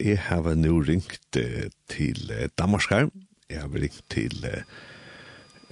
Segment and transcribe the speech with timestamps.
[0.00, 3.08] jeg har nå ringt uh, til eh, Danmarskar,
[3.50, 4.46] jeg har ringt til,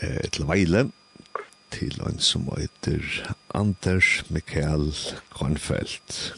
[0.03, 0.91] uh, til Veile,
[1.71, 4.95] til en som heter Anders Mikael
[5.31, 6.35] Grønfeldt.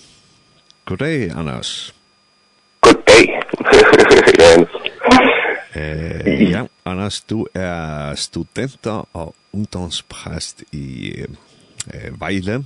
[0.85, 1.95] God dag, Anders.
[2.81, 3.29] God dag,
[4.41, 4.71] Jens.
[5.75, 11.13] eh, ja, Anders, du er studenter og ungdomspræst i
[11.95, 12.65] eh, Vejle,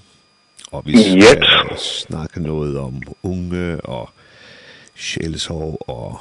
[0.73, 1.79] og vi skal yep.
[1.79, 4.11] snakke noget om unge og
[4.95, 6.20] sjælesov og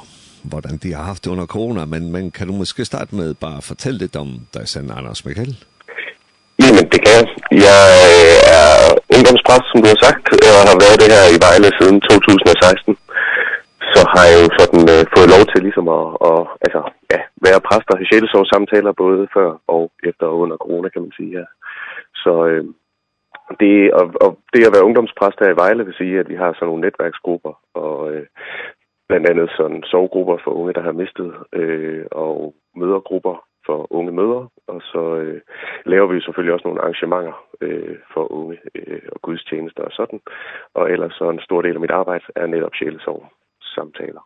[0.50, 3.56] hvordan de har haft det under corona, men, men kan du måske starte med bare
[3.56, 5.56] at fortælle lidt om dig selv, Anders Michael?
[6.62, 7.26] Jamen, det kan jeg.
[7.68, 7.82] Jeg
[8.58, 8.70] er
[9.14, 10.24] ungdomspræst, som du har sagt,
[10.58, 12.96] og har været det her i Vejle siden 2016.
[13.94, 16.80] Så har jeg jo sådan øh, fået lov til ligesom at, at altså,
[17.12, 21.12] ja, være præst og have samtaler både før og efter og under corona, kan man
[21.18, 21.32] sige.
[21.38, 21.46] Ja.
[22.22, 22.64] Så, øh,
[23.60, 26.52] det og, og det at være ungdomspræst her i Vejle vil sige, at vi har
[26.52, 28.26] sådan nogle netværksgrupper, og øh,
[29.08, 34.48] blandt andet sådan sovegrupper for unge, der har mistet, øh, og mødergrupper for unge mødre,
[34.66, 35.40] og så øh,
[35.84, 40.20] laver vi selvfølgelig også nogle arrangementer øh, for unge øh, og gudstjenester og sådan.
[40.74, 44.20] Og ellers så en stor del af mit arbejde er netop sjælesorg samtaler.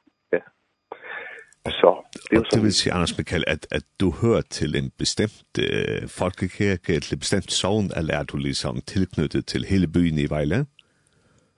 [1.71, 5.59] Så det och det vil säga Anders Mikael at, at du hører til en bestemt
[5.59, 10.67] øh, folkekirke eller bestemt sovn, eller er du liksom tilknyttet til hele byen i Vejle?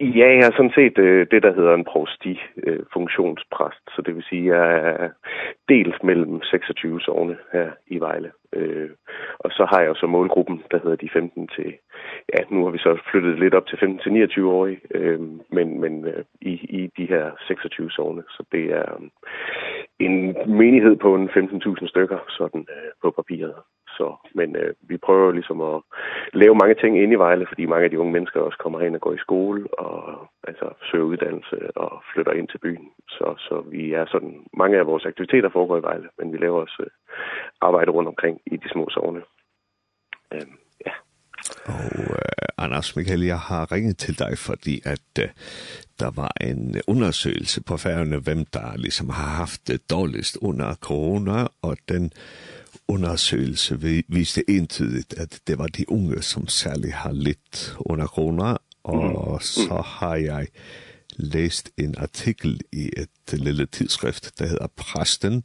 [0.00, 4.14] Ja, jeg har sådan set øh, det, der hedder en prosti øh, funktionspræst, så det
[4.14, 5.08] vil sige, jeg er
[5.68, 8.32] delt mellem 26 sovne her i Vejle.
[8.52, 8.90] Øh,
[9.38, 11.74] og så har jeg så målgruppen, der hedder de 15 til,
[12.34, 16.04] ja, nu har vi så flyttet lidt op til 15 til 29-årige, øh, men, men
[16.04, 19.08] øh, i, i de her 26 sovne, så det er øh,
[19.98, 23.54] en menighed på en 15.000 stykker sådan øh, på papiret.
[23.98, 25.76] Så, men øh, vi prøver ligesom at
[26.32, 28.94] lave mange ting inde i Vejle, fordi mange af de unge mennesker også kommer hen
[28.94, 29.94] og går i skole og
[30.48, 32.88] altså, søger uddannelse og flytter ind til byen.
[33.08, 36.60] Så, så vi er sådan, mange af vores aktiviteter foregår i Vejle, men vi laver
[36.60, 36.90] også øh,
[37.60, 39.22] arbejde rundt omkring i de små sovne.
[40.32, 40.92] ehm ja.
[41.64, 45.28] Og øh, Anders Michael, jeg har ringet til dig, fordi at øh,
[46.00, 51.46] der var en undersøgelse på færgerne, hvem der ligesom har haft det dårligst under corona,
[51.62, 52.12] og den
[52.88, 59.32] undersøgelse viste entydigt at det var de unge, som særlig har lidt under corona, og
[59.32, 59.40] mm.
[59.40, 60.46] så har jeg
[61.16, 65.44] læst en artikel i et lille tidsskrift, der hedder Præsten,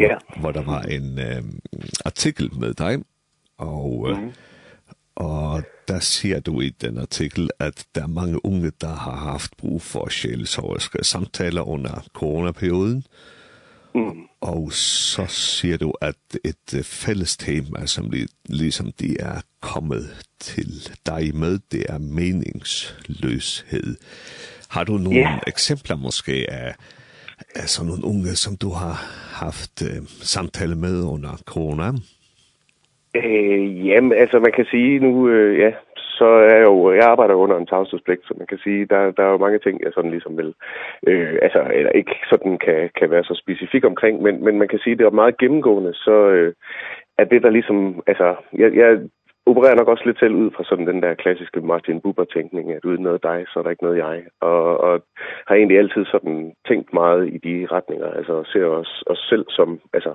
[0.00, 0.20] yeah.
[0.40, 1.42] hvor der var en øh,
[2.04, 2.98] artikel med dig,
[3.58, 4.32] og, mm.
[5.14, 9.56] og der siger du i den artikel, at der er mange unge, der har haft
[9.56, 13.04] brug for sjælesovriske samtaler under coronaperioden,
[13.94, 18.12] mm og så ser du, at et fælles tema, som
[18.48, 20.04] ligesom det er kommet
[20.40, 20.70] til
[21.06, 23.96] dig med, det er meningsløshed.
[24.70, 25.40] Har du nogle yeah.
[25.46, 26.74] eksempler måske af,
[27.54, 28.96] af sådan nogle unge, som du har
[29.44, 31.92] haft uh, samtale med under corona?
[33.16, 35.70] Øh, jamen, altså man kan sige nu, øh, ja,
[36.20, 39.22] så er jeg jo, jeg arbejder under en tavshedspligt, så man kan sige, der, der
[39.24, 40.54] er jo mange ting, jeg sådan ligesom vil,
[41.06, 44.78] øh, altså, eller ikke sådan kan, kan være så specifik omkring, men, men man kan
[44.78, 46.52] sige, det er meget gennemgående, så øh,
[47.18, 48.90] er det der ligesom, altså, jeg, jeg
[49.46, 53.02] opererer nok også lidt selv ud fra sådan den der klassiske Martin Buber-tænkning, at uden
[53.02, 54.22] noget dig, så er der ikke noget jeg.
[54.40, 55.02] Og, og
[55.48, 59.80] har egentlig altid sådan tænkt meget i de retninger, altså ser os, os selv som,
[59.92, 60.12] altså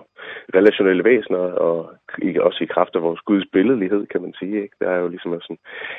[0.53, 1.91] relationelle væsener, og
[2.21, 4.61] i, også i kraft af vores Guds billedlighed, kan man sige.
[4.63, 4.75] Ikke?
[4.79, 5.57] Der er jo ligesom sådan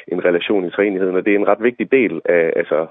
[0.09, 2.87] en relation i træenigheden, og det er en ret vigtig del af, altså,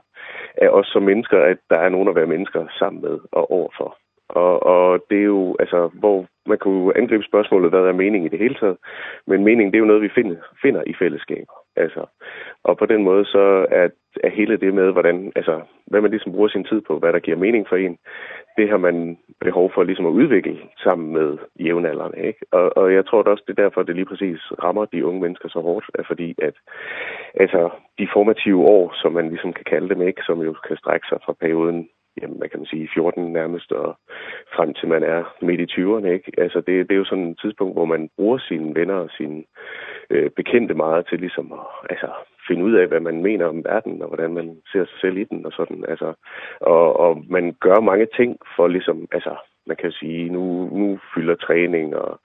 [0.57, 3.97] af os som mennesker, at der er nogen at være mennesker sammen med og overfor.
[4.30, 8.30] Og, og det er jo, altså, hvor man kunne angribe spørgsmålet, hvad er mening i
[8.30, 8.78] det hele taget.
[9.28, 11.47] Men mening, det er jo noget, vi finder, finder i fællesskab.
[11.75, 12.06] Altså,
[12.63, 13.88] og på den måde, så er,
[14.24, 17.19] er hele det med, hvordan, altså, hvad man ligesom bruger sin tid på, hvad der
[17.19, 17.97] giver mening for en,
[18.58, 22.19] det har man behov for ligesom at udvikle sammen med jævnaldrende.
[22.28, 22.40] Ikke?
[22.52, 25.22] Og, og jeg tror det også, det er derfor, det lige præcis rammer de unge
[25.22, 26.56] mennesker så hårdt, er fordi at
[27.34, 27.69] altså,
[28.00, 31.19] de formative år, som man ligesom kan kalde dem, ikke, som jo kan strække sig
[31.25, 31.90] fra perioden
[32.21, 33.97] jamen hvad kan man sige, 14 nærmest, og
[34.56, 36.31] frem til man er midt i 20'erne, ikke?
[36.38, 39.44] Altså det, det er jo sådan et tidspunkt, hvor man bruger sine venner og sine
[40.09, 42.09] øh, bekendte meget til ligesom at altså,
[42.47, 45.23] finde ud af, hvad man mener om verden, og hvordan man ser sig selv i
[45.23, 46.13] den og sådan, altså.
[46.59, 49.35] Og, og man gør mange ting for ligesom, altså,
[49.68, 52.19] man kan sige, nu, nu fylder træning og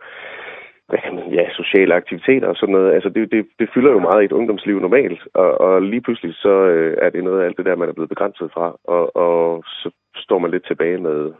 [0.90, 2.94] hvad kan man, ja, sociale aktiviteter og sådan noget.
[2.94, 6.34] Altså, det, det, det fylder jo meget i et ungdomsliv normalt, og, og lige pludselig
[6.34, 9.16] så øh, er det noget af alt det der, man er blevet begrænset fra, og,
[9.16, 11.32] og så står man lidt tilbage med,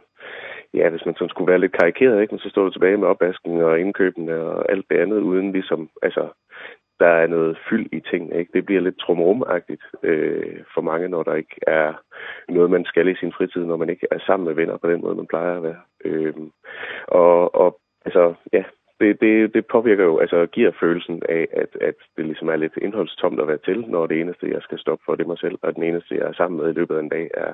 [0.73, 2.33] ja, hvis man sådan skulle være lidt karikeret, ikke?
[2.33, 5.89] Men så står du tilbage med opvasken og indkøbene og alt det andet, uden ligesom,
[6.01, 6.27] altså,
[6.99, 8.51] der er noget fyld i ting, ikke?
[8.53, 11.93] Det bliver lidt trumrumagtigt øh, for mange, når der ikke er
[12.49, 15.01] noget, man skal i sin fritid, når man ikke er sammen med venner på den
[15.01, 15.81] måde, man plejer at være.
[16.05, 16.33] Øh,
[17.07, 18.63] og, og altså, ja,
[19.01, 22.77] det det det påvirker jo altså giver følelsen af at at det liksom er lidt
[22.81, 25.57] indholdstomt at være til når det eneste jeg skal stoppe for det er mig selv
[25.61, 27.53] og den eneste jeg er sammen med i løbet af en dag er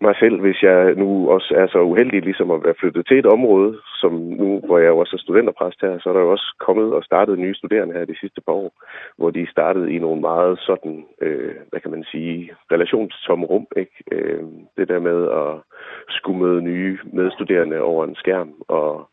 [0.00, 0.40] mig selv.
[0.40, 4.12] Hvis jeg nu også er så uheldig liksom at være flyttet til et område som
[4.12, 7.38] nu hvor jeg også er studenterpræst her så er der jo også kommet og startet
[7.38, 8.72] nye studerende her de sidste par år
[9.16, 13.96] hvor de startede i nogle meget sådan øh, hvad kan man sige relationstomme rum ikke?
[14.12, 14.42] Øh,
[14.76, 15.52] det der med at
[16.08, 19.08] skulle møde nye medstuderende over en skærm og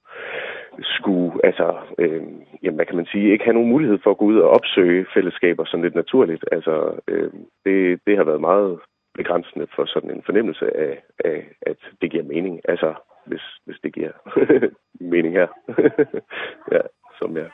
[0.81, 2.23] skulle altså øh,
[2.63, 5.05] jamen hvad kan man sige ikke have nogen mulighed for at gå ud og opsøge
[5.13, 6.45] fællesskaber sådan lidt naturligt.
[6.51, 7.31] Altså øh,
[7.65, 8.79] det det har været meget
[9.13, 12.61] begrænsende for sådan en fornemmelse af af at det giver mening.
[12.69, 12.93] Altså
[13.25, 14.11] hvis hvis det giver
[15.13, 15.47] mening her.
[16.75, 16.81] ja,
[17.19, 17.49] som jeg.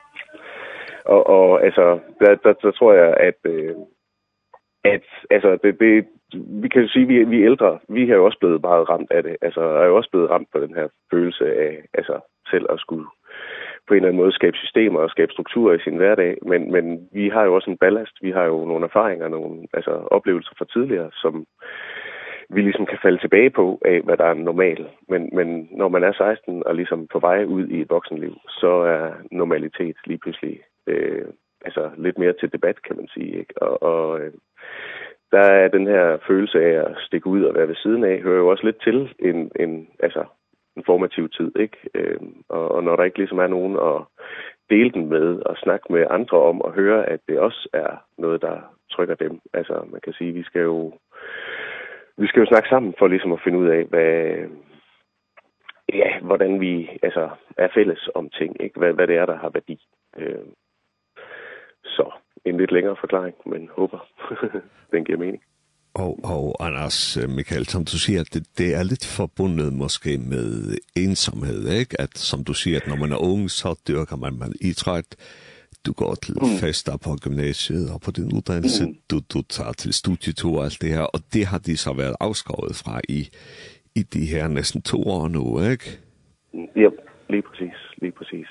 [1.05, 3.75] Og og altså der der, der tror jeg at øh,
[4.83, 6.07] at altså det det
[6.61, 7.79] vi kan jo sige vi vi er ældre.
[7.89, 9.37] Vi har jo også blevet meget ramt af det.
[9.41, 12.19] Altså er jo også blevet ramt på den her følelse af altså
[12.51, 13.05] selv at skulle
[13.87, 17.09] på en eller anden måde skabe systemer og skabe strukturer i sin hverdag, men men
[17.11, 20.65] vi har jo også en ballast, vi har jo nogle erfaringer, nogle altså oplevelser fra
[20.73, 21.45] tidligere, som
[22.49, 24.87] vi liksom kan falde tilbage på af hvad der er normalt.
[25.09, 28.67] Men men når man er 16 og liksom på vej ud i et voksenliv, så
[28.67, 31.25] er normalitet lige pludselig øh,
[31.65, 33.61] altså lidt mere til debat kan man sige, ikke?
[33.61, 34.33] Og og øh,
[35.31, 38.37] der er den her følelse af at stikke ud og være ved siden af hører
[38.37, 40.23] jo også lidt til en en altså
[40.77, 41.77] en formativ tid, ikke?
[41.93, 44.01] Øh, og, og når der ikke liksom er nogen at
[44.69, 48.41] dele den med og snakke med andre om og høre, at det også er noget,
[48.41, 49.39] der trykker dem.
[49.53, 50.93] Altså, man kan sige, vi skal jo,
[52.17, 54.35] vi skal jo snakke sammen for ligesom at finde ud af, hvad,
[55.93, 58.79] ja, hvordan vi altså, er fælles om ting, ikke?
[58.79, 59.79] Hvad, hvad det er, der har værdi.
[60.17, 60.45] Øh,
[61.83, 62.11] så
[62.45, 63.99] en lidt længere forklaring, men håber,
[64.91, 65.43] den giver mening.
[65.95, 71.79] Og, og Anders Michael, som du siger, det, det er lidt forbundet måske med ensomhed,
[71.79, 72.01] ikke?
[72.01, 75.15] At som du siger, at når man er ung, så dyrker man, man idræt,
[75.85, 76.57] du går til mm.
[76.61, 78.95] fester på gymnasiet og på din uddannelse, mm.
[79.11, 82.15] du, du tager til studietur og alt det her, og det har de så været
[82.19, 83.29] afskåret fra i,
[83.95, 85.85] i de her næsten to år nu, ikke?
[86.75, 86.89] Ja,
[87.29, 88.47] lige præcis, lige præcis.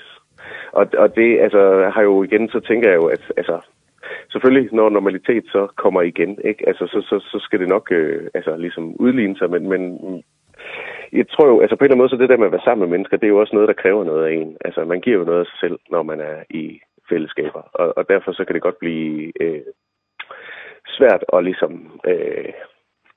[0.73, 3.61] Og, og det altså, har jo igen, så tænker jeg jo, at altså,
[4.33, 6.69] selvfølgelig, når normalitet så kommer igen, ikke?
[6.69, 9.83] Altså, så, så, så skal det nok øh, altså, ligesom udligne sig, men, men
[11.13, 12.67] jeg tror jo, altså på en eller anden måde, så det der med at være
[12.67, 14.57] sammen med mennesker, det er jo også noget, der kræver noget af en.
[14.65, 18.09] Altså, man giver jo noget af sig selv, når man er i fællesskaber, og, og
[18.09, 19.63] derfor så kan det godt blive øh,
[20.87, 22.01] svært at ligesom...
[22.07, 22.53] Øh,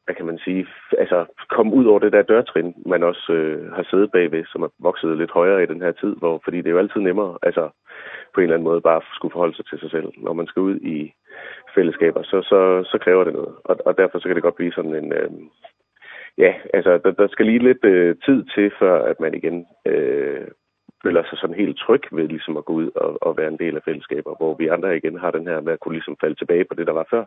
[0.05, 0.67] hvad kan man sige,
[0.97, 4.67] altså kom ud over det der dørtrin, man også øh, har siddet bagved, som er
[4.79, 7.69] vokset lidt højere i den her tid, hvor, fordi det er jo altid nemmere, altså
[8.33, 10.07] på en eller anden måde bare skulle forholde sig til sig selv.
[10.17, 11.13] Når man skal ud i
[11.75, 14.73] fællesskaber, så, så, så kræver det noget, og, og derfor så kan det godt blive
[14.73, 15.29] sådan en, øh,
[16.37, 20.47] ja, altså der, der skal lige lidt øh, tid til, før at man igen øh,
[21.05, 23.75] føler sig sådan helt tryg ved ligesom at gå ud og, og være en del
[23.75, 26.65] af fællesskaber, hvor vi andre igen har den her med at kunne ligesom falde tilbage
[26.65, 27.25] på det, der var før.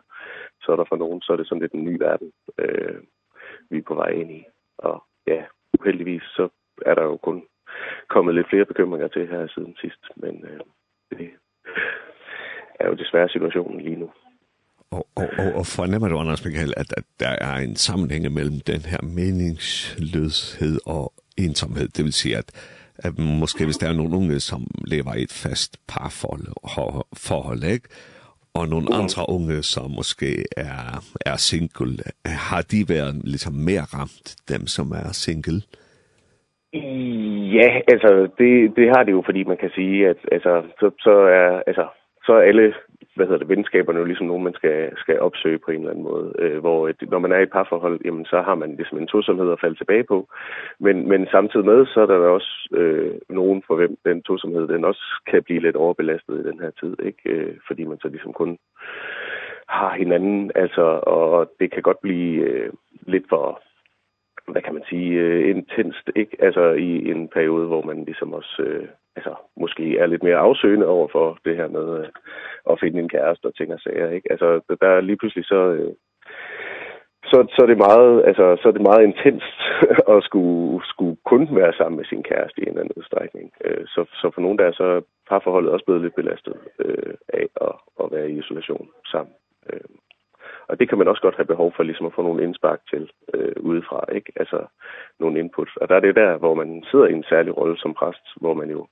[0.63, 2.31] Så er der for nogen, så er det sådan lidt en ny verden,
[2.63, 2.99] øh,
[3.69, 4.41] vi er på vej ind i.
[4.77, 5.41] Og ja,
[5.79, 6.49] uheldigvis så
[6.85, 7.37] er der jo kun
[8.09, 10.59] kommet lidt flere bekymringer til her siden sidst, men øh,
[11.09, 11.29] det
[12.79, 14.09] er jo desværre situationen lige nu.
[14.91, 18.59] Og, og, og, og fornemmer du, Anders Michael, at, at der er en sammenhæng mellem
[18.67, 21.87] den her meningsløshed og ensomhed?
[21.87, 22.49] Det vil sige, at
[23.03, 26.47] at måske hvis der er nogle unge, som lever i et fast parforhold,
[27.13, 27.89] forhold, ikke?
[28.53, 30.79] og nogle andre unge, som måske er,
[31.25, 35.61] er single, har de været ligesom mere ramt, dem som er single?
[37.57, 41.15] Ja, altså det, det har det jo, fordi man kan sige, at altså, så, så,
[41.39, 41.85] er, altså,
[42.25, 42.73] så er alle
[43.15, 46.03] hvad hedder det, venskaberne jo ligesom nogen, man skal, skal opsøge på en eller anden
[46.03, 46.33] måde.
[46.39, 49.07] Øh, hvor et, når man er i et parforhold, jamen, så har man ligesom en
[49.07, 50.27] tosomhed at falde tilbage på.
[50.79, 54.85] Men, men samtidig med, så er der også øh, nogen for hvem den tosomhed, den
[54.85, 56.95] også kan blive lidt overbelastet i den her tid.
[57.05, 57.29] Ikke?
[57.29, 58.57] Øh, fordi man så ligesom kun
[59.67, 62.73] har hinanden, altså, og det kan godt blive øh,
[63.07, 63.61] lidt for
[64.51, 66.37] hvad kan man sige, øh, intenst, ikke?
[66.39, 68.87] Altså i en periode, hvor man ligesom også øh,
[69.19, 69.33] altså,
[69.63, 72.07] måske er lidt mere afsøgende over for det her med øh,
[72.71, 74.31] at finde en kæreste og ting og sager, ikke?
[74.31, 74.47] Altså,
[74.81, 75.61] der er lige pludselig så...
[75.77, 75.93] Øh,
[77.31, 79.59] så så er det meget altså så er det meget intenst
[80.13, 83.51] at skulle skulle kun være sammen med sin kæreste i en eller anden udstrækning.
[83.65, 87.45] Øh, så så for nogen der er så parforholdet også blevet lidt belastet øh, af
[87.67, 89.35] at, at være i isolation sammen.
[89.69, 89.89] Øh,
[90.69, 93.11] Og det kan man også godt have behov for liksom at få nogle indspark til
[93.33, 94.31] øh, udefra, ikke?
[94.35, 94.59] Altså
[95.19, 95.69] nogle input.
[95.81, 98.53] Og der er det der, hvor man sidder i en særlig rolle som præst, hvor
[98.53, 98.87] man jo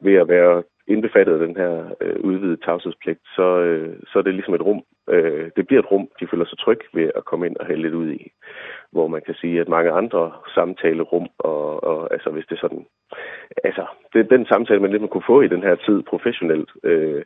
[0.00, 4.34] ved at være indbefattet af den her øh, udvidede tavshedspligt, så, øh, så er det
[4.34, 4.82] ligesom et rum.
[5.10, 7.82] Øh, det bliver et rum, de føler sig trygge ved at komme ind og hælde
[7.82, 8.32] lidt ud i.
[8.92, 12.86] Hvor man kan sige, at mange andre samtalerum, og, og altså hvis det er sådan...
[13.64, 17.22] Altså, det, den samtale, man lidt man kunne få i den her tid professionelt, øh,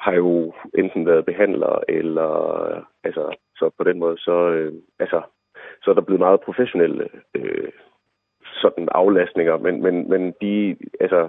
[0.00, 2.32] har jo enten været behandler, eller
[3.04, 5.22] altså, så på den måde, så, øh, altså,
[5.82, 7.72] så er der blevet meget professionelle øh,
[8.62, 11.28] sådan aflastninger, men, men, men de, altså,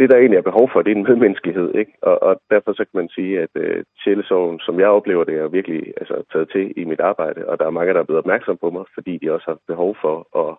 [0.00, 1.92] det der egentlig er behov for, det er en medmenneskelighed, ikke?
[2.02, 5.48] Og, og derfor så kan man sige, at øh, sjælesorgen, som jeg oplever det, er
[5.58, 8.56] virkelig altså, taget til i mit arbejde, og der er mange, der er blevet opmærksom
[8.60, 10.50] på mig, fordi de også har behov for at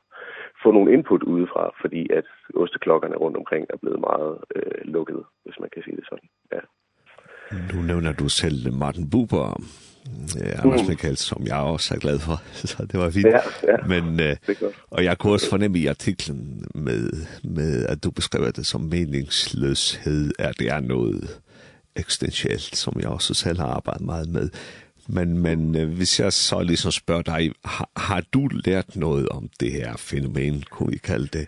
[0.64, 2.28] få nogle input udefra, fordi at
[2.62, 6.28] osteklokkerne rundt omkring er blevet meget øh, lukket, hvis man kan sige det sådan.
[6.54, 6.62] Ja.
[7.72, 9.48] Nu nævner du selv Martin Buber,
[10.36, 13.28] Ja, Anders Michael, som jeg også er glad for, så det var fint.
[13.28, 13.88] Ja, ja.
[13.88, 14.36] Men, øh,
[14.90, 17.12] og jeg kunne også fornemme i artiklen med,
[17.44, 21.40] med, at du beskriver det som meningsløshed, at det er noget
[21.96, 24.50] eksistentielt, som jeg også selv har arbejdet meget med.
[25.08, 29.50] Men, men øh, hvis jeg så ligesom spørger dig, har, har du lært noget om
[29.60, 31.48] det her fænomen, kunne vi kalde det,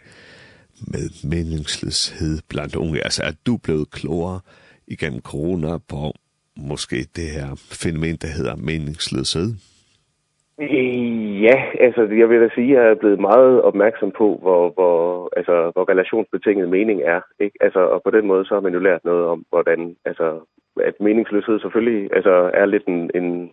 [0.88, 3.04] med meningsløshed blandt unge?
[3.04, 4.40] Altså, er du blevet klogere
[4.88, 6.14] igennem corona på,
[6.58, 7.48] måske det her
[7.84, 9.48] fænomen, der hedder meningsløshed?
[11.48, 15.30] Ja, altså jeg vil da sige, at jeg er blevet meget opmærksom på, hvor, hvor,
[15.38, 17.22] altså, hvor relationsbetinget mening er.
[17.40, 17.58] Ikke?
[17.62, 20.40] Altså, og på den måde så har man jo lært noget om, hvordan altså,
[20.82, 23.52] at meningsløshed selvfølgelig altså, er lidt en, en,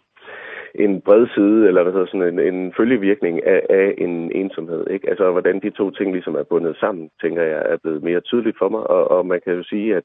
[0.75, 4.87] en bred side, eller hvad hedder sådan, en, en følgevirkning af, af en ensomhed.
[4.90, 5.11] Ikke?
[5.11, 8.59] Altså hvordan de to ting ligesom er bundet sammen, tænker jeg, er blevet mere tydeligt
[8.59, 8.90] for mig.
[8.90, 10.04] Og, og man kan jo sige, at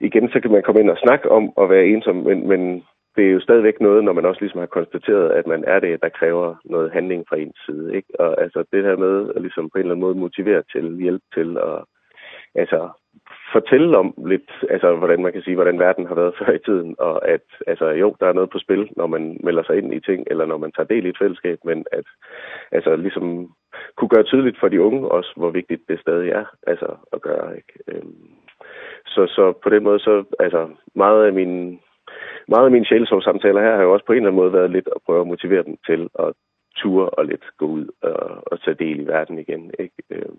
[0.00, 2.84] igen, så kan man komme ind og snakke om at være ensom, men, men
[3.16, 6.02] det er jo stadigvæk noget, når man også ligesom har konstateret, at man er det,
[6.02, 7.96] der kræver noget handling fra ens side.
[7.96, 8.20] Ikke?
[8.20, 11.22] Og altså det her med at ligesom på en eller anden måde motivere til, hjælp
[11.34, 11.88] til og
[12.54, 12.88] altså
[13.52, 16.96] fortælle om lidt, altså hvordan man kan sige, hvordan verden har været før i tiden,
[16.98, 20.00] og at altså jo, der er noget på spil, når man melder sig ind i
[20.00, 22.04] ting, eller når man tager del i et fællesskab, men at
[22.72, 23.54] altså ligesom
[23.96, 27.56] kunne gøre tydeligt for de unge også, hvor vigtigt det stadig er, altså at gøre,
[27.56, 27.72] ikke?
[27.88, 28.30] Øhm,
[29.06, 31.80] Så, så på den måde, så altså, meget af min
[32.48, 34.88] Meget af mine sjælesomsamtaler her har jo også på en eller anden måde været lidt
[34.96, 36.32] at prøve at motivere dem til at
[36.76, 39.70] ture og lidt gå ud og, og tage del i verden igen.
[39.78, 39.94] Ikke?
[40.10, 40.32] Øh,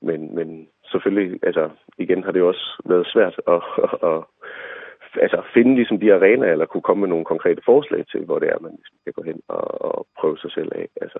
[0.00, 3.62] men, men selvfølgelig, altså, igen har det jo også været svært at,
[4.02, 4.18] at,
[5.14, 8.38] at altså, finde ligesom, de arenaer, eller kunne komme med nogle konkrete forslag til, hvor
[8.38, 10.88] det er, man ligesom, kan gå hen og, og prøve sig selv af.
[11.00, 11.18] Altså,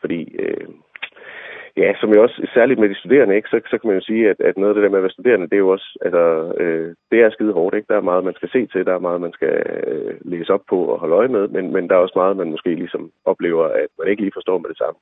[0.00, 0.68] fordi øh,
[1.76, 4.30] ja, som jo også, særligt med de studerende, ikke, så, så kan man jo sige,
[4.30, 6.22] at, at noget af det der med at være studerende, det er jo også, altså,
[6.62, 7.86] øh, det er skide hårdt, ikke?
[7.88, 9.54] Der er meget, man skal se til, der er meget, man skal
[9.86, 12.50] øh, læse op på og holde øje med, men, men der er også meget, man
[12.50, 14.98] måske ligesom oplever, at man ikke lige forstår med det samme.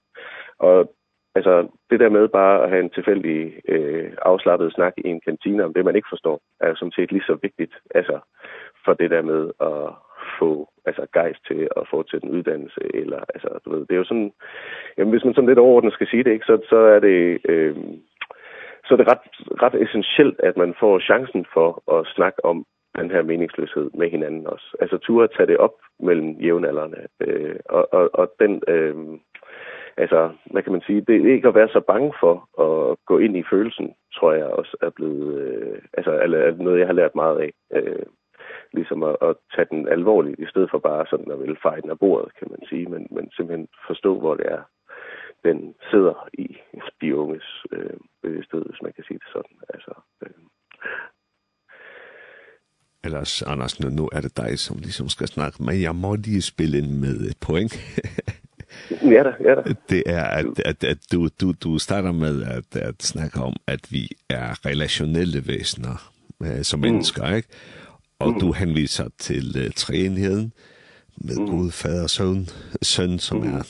[0.59, 0.95] Og
[1.35, 5.65] altså, det der med bare at have en tilfældig øh, afslappet snak i en kantine
[5.65, 8.19] om det, man ikke forstår, er jo som set lige så vigtigt, altså,
[8.85, 10.08] for det der med at
[10.39, 14.05] få altså gejst til at fortsætte en uddannelse eller altså du ved det er jo
[14.05, 14.33] sådan
[14.99, 17.77] jamen hvis man sådan lidt overordnet skal sige det ikke så så er det øh,
[18.85, 19.25] så er det ret
[19.63, 22.67] ret essentielt at man får chancen for at snakke om
[22.99, 24.77] den her meningsløshed med hinanden også.
[24.81, 28.97] Altså turde at tage det op mellem jævnaldrende øh, og og og den øh,
[29.97, 32.35] altså hvad kan man sige det er ikke at være så bange for
[32.67, 36.87] at gå ind i følelsen tror jeg også er blevet øh, altså eller noget jeg
[36.87, 38.07] har lært meget af øh,
[38.73, 41.91] liksom at, at tage den alvorligt, i stedet for bare sådan at ville feje den
[41.91, 44.63] af bordet, kan man sige, men, men simpelthen forstå, hvor det er,
[45.45, 46.57] den sidder i
[47.01, 49.57] de unges øh, bevidsthed, hvis man kan sige det sådan.
[49.75, 50.31] Altså, øh.
[53.05, 56.43] Ellers, Anders, nu, nu er det dig, som ligesom skal snakke men Jeg må lige
[56.43, 57.73] spille ind med et point.
[59.17, 59.63] ja da, ja da.
[59.89, 63.81] Det er, at, at, at du, du, du starter med at, at snakke om, at
[63.91, 67.37] vi er relationelle væsener øh, som mennesker, mm.
[67.37, 67.49] ikke?
[68.19, 68.41] og mm.
[68.41, 70.53] du henviser til uh, treenheden
[71.17, 71.47] med mm.
[71.47, 72.49] Gud, fader og søn,
[72.83, 73.55] søn som mm.
[73.55, 73.63] er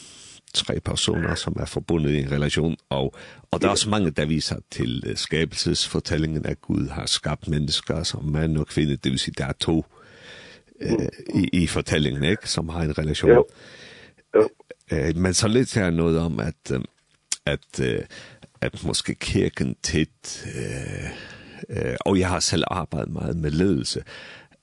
[0.55, 3.15] tre personer, som er forbundet i en relation, og,
[3.51, 8.03] og der er også mange, der viser til uh, skabelsesfortællingen, at Gud har skabt mennesker
[8.03, 9.87] som mand og kvinde, det vil sige, der er to
[10.83, 12.51] uh, i, i fortællingen, ikke?
[12.51, 13.31] som har en relation.
[13.31, 13.47] Jo.
[14.35, 14.49] Jo.
[14.93, 16.81] Uh, men så lidt her noget om, at, uh,
[17.47, 18.05] at, uh,
[18.61, 20.47] at måske kirken tit...
[20.57, 21.38] Uh,
[21.69, 24.03] øh, og jeg har selv arbejdet meget med ledelse,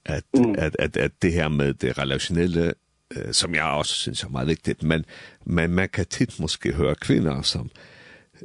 [0.05, 0.55] at, mm.
[0.57, 2.73] at, at, at det her med det relationelle,
[3.15, 5.05] øh, som jeg også synes er meget vigtigt, men,
[5.45, 7.69] men man kan tit måske høre kvinder, som,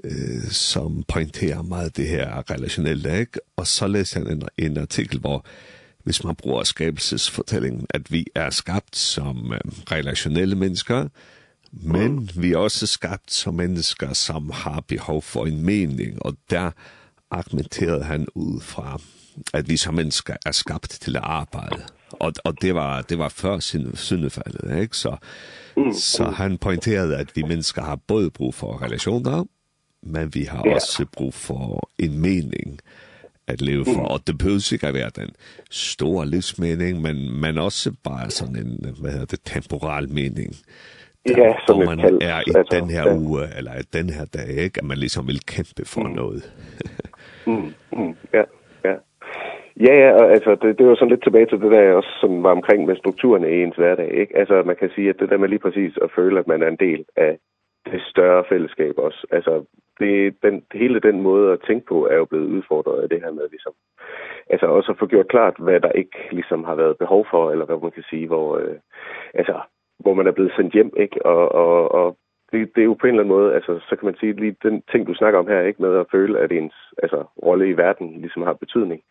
[0.05, 3.41] øh, som pointerer meget det her relationelle, ikke?
[3.57, 5.45] og så læser jeg en, en artikel, hvor
[6.05, 11.09] hvis man bruger skabelsesfortællingen, at vi er skabt som øh, relationelle mennesker,
[11.73, 12.29] men mm.
[12.37, 16.71] vi er også skabt som mennesker, som har behov for en mening, og der
[17.31, 19.01] argumenterede han ud fra,
[19.55, 21.83] at vi som mennesker er skabt til at arbejde.
[22.13, 23.59] Og, og det, var, det var før
[23.95, 24.97] syndefaldet, ikke?
[24.97, 25.17] Så,
[25.77, 25.93] mm.
[25.93, 29.45] så han pointerede, at vi mennesker har både brug for relationer,
[30.03, 30.75] men vi har yeah.
[30.75, 32.81] også brug for en mening
[33.47, 33.93] at leve for.
[33.93, 34.01] Mm.
[34.01, 35.31] Og det behøver ikke at være den
[35.71, 40.57] store livsmening, men, men også bare sådan en, hvad hedder det, temporal mening.
[41.29, 43.17] Der, ja, som man er i altså, den her ja.
[43.17, 44.81] uge, eller i den her dag, ikke?
[44.81, 46.15] At man ligesom vil kæmpe for mm.
[46.15, 46.53] noget.
[47.47, 48.45] Mm, mm, ja,
[48.85, 48.95] ja.
[49.87, 52.43] Ja, ja, og altså, det, det var sådan lidt tilbage til det der også, som
[52.43, 54.37] var omkring med strukturerne i ens hverdag, ikke?
[54.37, 56.69] Altså, man kan sige, at det der med lige præcis at føle, at man er
[56.69, 57.39] en del af
[57.87, 59.27] det større fællesskab også.
[59.31, 59.65] Altså,
[60.01, 63.33] det, den, hele den måde at tænke på er jo blevet udfordret af det her
[63.33, 63.73] med, ligesom,
[64.51, 67.65] altså også at få gjort klart, hvad der ikke ligesom har været behov for, eller
[67.65, 68.77] hvad man kan sige, hvor, øh,
[69.35, 69.61] altså,
[69.99, 71.27] hvor man er blevet sendt hjem, ikke?
[71.27, 72.17] Og, og, og
[72.53, 74.57] det, det er jo på en eller anden måde, altså, så kan man sige, lige
[74.63, 77.77] den ting, du snakker om her, ikke med at føle, at ens altså, rolle i
[77.77, 79.03] verden ligesom har betydning,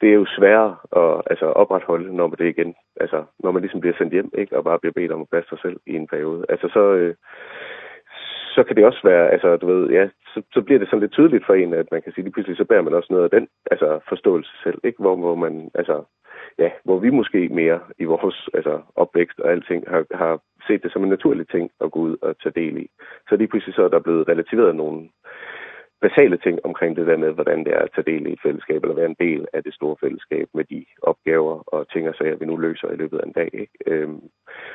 [0.00, 3.80] det er jo sværere at altså, opretholde, når man det igen, altså, når man ligesom
[3.80, 6.06] bliver sendt hjem, ikke, og bare bliver bedt om at passe sig selv i en
[6.06, 6.44] periode.
[6.48, 7.14] Altså, så, øh,
[8.54, 11.12] så kan det også være, altså, du ved, ja, så, så bliver det sådan lidt
[11.12, 13.30] tydeligt for en, at man kan sige, lige pludselig så bærer man også noget af
[13.30, 16.02] den, altså, forståelse selv, ikke, hvor, hvor man, altså,
[16.58, 20.92] ja, hvor vi måske mere i vores altså, opvækst og alting har, har set det
[20.92, 22.86] som en naturlig ting at gå ud og tage del i.
[23.28, 25.08] Så lige pludselig så er der blevet relativeret nogle
[26.06, 28.82] basale ting omkring det der med, hvordan det er at tage del i et fællesskab,
[28.82, 32.36] eller være en del af det store fællesskab med de opgaver og ting og sager,
[32.36, 33.50] vi nu løser i løbet af en dag.
[33.52, 33.76] Ikke?
[33.86, 34.20] Øhm,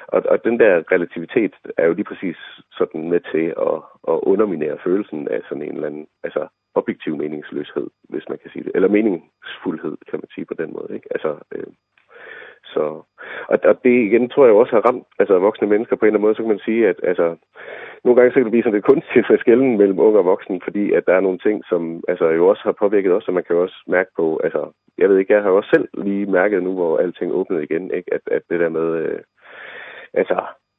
[0.08, 2.38] og, og den der relativitet er jo lige præcis
[2.72, 3.78] sådan med til at,
[4.12, 8.64] at underminere følelsen af sådan en eller anden, altså objektiv meningsløshed, hvis man kan sige
[8.64, 10.90] det, eller meningsfuldhed, kan man sige på den måde.
[10.98, 11.08] Ikke?
[11.16, 11.70] Altså, øh,
[12.74, 12.84] Så,
[13.52, 16.18] og, og det igen tror jeg også har ramt altså, voksne mennesker på en eller
[16.18, 17.36] anden måde, så kan man sige, at altså,
[18.04, 20.60] nogle gange så kan det blive sådan lidt kunstigt for skælden mellem unge og voksne,
[20.64, 23.44] fordi at der er nogle ting, som altså, jo også har påvirket os, og man
[23.44, 26.64] kan jo også mærke på, altså, jeg ved ikke, jeg har også selv lige mærket
[26.64, 28.14] nu, hvor alting åbnede igen, ikke?
[28.14, 29.20] At, at det der med, øh,
[30.14, 30.38] altså,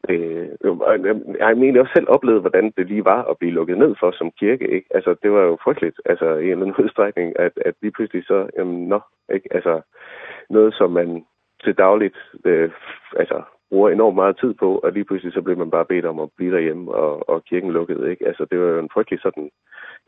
[0.08, 0.48] Øh,
[1.38, 4.30] jeg mener, jeg selv oplevede, hvordan det lige var at blive lukket ned for som
[4.30, 4.88] kirke, ikke?
[4.90, 8.24] Altså, det var jo frygteligt, altså, i en eller anden udstrækning, at, at lige pludselig
[8.26, 9.00] så, jamen, nå,
[9.34, 9.48] ikke?
[9.54, 9.80] Altså,
[10.50, 11.24] noget, som man
[11.64, 12.70] til dagligt, øh,
[13.16, 16.20] altså, bruger enormt meget tid på, og lige pludselig så blev man bare bedt om
[16.20, 18.26] at blive derhjemme, og, og kirken lukkede, ikke?
[18.26, 19.50] Altså, det var jo en frygtelig sådan,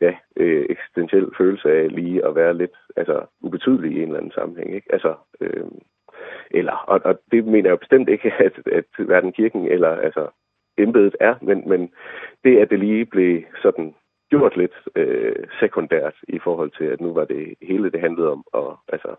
[0.01, 4.31] ja, øh, eksistentiel følelse af lige at være lidt, altså, ubetydelig i en eller anden
[4.31, 4.93] sammenhæng, ikke?
[4.93, 5.65] Altså, øh,
[6.51, 10.27] eller og, og det mener jeg bestemt ikke at at hverken kirken eller altså
[10.77, 11.91] embedet er, men men
[12.43, 13.95] det at det lige blev sådan
[14.29, 18.43] gjort lidt øh, sekundært i forhold til at nu var det hele det handlede om
[18.53, 19.15] at altså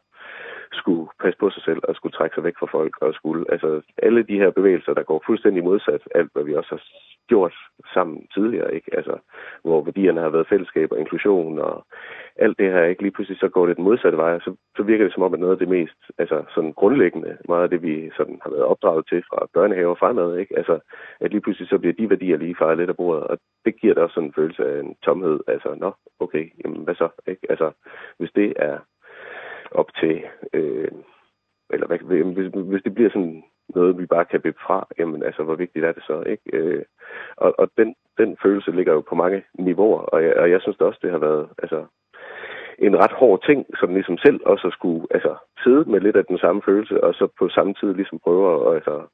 [0.72, 3.82] skulle passe på sig selv og skulle trække sig væk fra folk og skulle altså
[4.06, 6.82] alle de her bevægelser der går fuldstændig modsat alt hvad vi også har
[7.28, 7.54] gjort
[7.94, 8.96] sammen tidligere, ikke?
[8.96, 9.18] Altså,
[9.62, 11.86] hvor værdierne har været fællesskab og inklusion og
[12.36, 13.02] alt det her, ikke?
[13.02, 15.40] Lige pludselig så går det den modsatte vej, så, så virker det som om, at
[15.40, 19.06] noget af det mest, altså sådan grundlæggende, meget af det, vi sådan har været opdraget
[19.08, 20.56] til fra børnehaver fremad, ikke?
[20.56, 20.78] Altså,
[21.20, 23.94] at lige pludselig så bliver de værdier lige fejret lidt af bordet, og det giver
[23.94, 27.46] da også sådan en følelse af en tomhed, altså, nå, okay, jamen hvad så, ikke?
[27.48, 27.70] Altså,
[28.18, 28.78] hvis det er
[29.70, 30.90] op til, øh,
[31.70, 31.98] eller hvad,
[32.34, 35.84] hvis, hvis det bliver sådan noget vi bare kan bippe fra, jamen altså hvor vigtigt
[35.84, 36.56] er det så, ikke?
[36.56, 36.82] Øh,
[37.36, 40.76] og og den den følelse ligger jo på mange niveauer, og jeg, og jeg synes
[40.76, 41.86] det også det har været altså
[42.78, 45.34] en ret hård ting, som ligesom selv også skulle altså
[45.64, 48.74] sidde med lidt af den samme følelse og så på samme tid ligesom prøve at
[48.74, 49.06] altså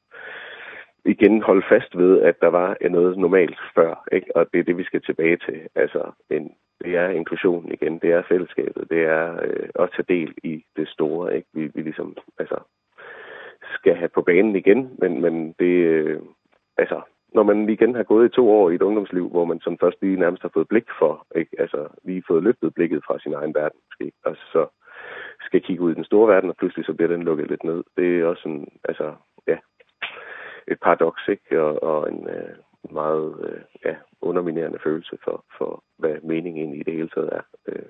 [1.05, 4.35] igen holde fast ved at der var noget normalt før, ikke?
[4.35, 5.59] Og det er det vi skal tilbage til.
[5.75, 6.51] Altså en
[6.83, 10.87] det er inklusion igen, det er fællesskabet, det er øh, at tage del i det
[10.87, 11.47] store, ikke?
[11.53, 12.57] Vi vi ligesom altså
[13.71, 16.21] skal have på banen igen, men, men det, øh,
[16.77, 17.01] altså,
[17.33, 19.97] når man igen har gået i to år i et ungdomsliv, hvor man som først
[20.01, 21.55] lige nærmest har fået blik for, ikke?
[21.59, 24.67] altså lige fået løftet blikket fra sin egen verden, måske, og så
[25.41, 27.83] skal kigge ud i den store verden, og pludselig så bliver den lukket lidt ned.
[27.97, 29.13] Det er også en, altså,
[29.47, 29.57] ja,
[30.67, 31.61] et paradoks, ikke?
[31.61, 32.55] Og, og en øh,
[32.91, 37.41] meget øh, ja, underminerende følelse for, for, hvad meningen egentlig i det hele taget er.
[37.67, 37.80] Øh,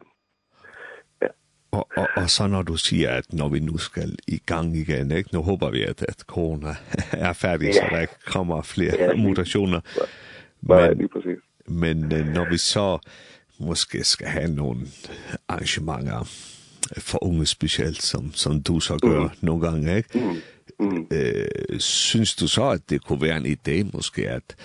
[2.02, 5.30] og, og så når du siger, at når vi nu skal i gang igen, ikke?
[5.34, 6.76] nu håber vi, at, at corona
[7.12, 7.74] er færdig, ja.
[7.74, 9.16] så der ikke kommer flere ja.
[9.16, 9.80] mutationer.
[10.62, 11.38] Men, Nej, lige præcis.
[11.68, 11.98] Men
[12.34, 12.98] når vi så
[13.60, 14.88] måske skal have nogle
[15.48, 16.24] arrangementer
[16.98, 19.30] for unge specielt, som, som du så gør mm.
[19.42, 20.20] nogle gange, ikke?
[20.20, 20.42] Mm.
[20.80, 21.08] Mm.
[21.12, 24.56] Øh, synes du så, at det kunne være en idé måske, at,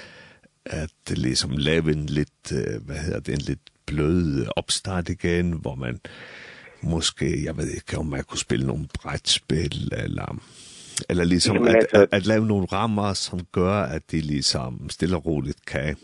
[0.64, 6.00] at ligesom lave en lidt, hvad hedder det, en lidt blød opstart igen, hvor man
[6.94, 10.28] måske, jeg ved ikke, om man kunne spille nogle brætspil, eller,
[11.10, 15.26] eller ligesom at, at, at lave nogle rammer, som gør, at de ligesom stille og
[15.26, 15.96] roligt kan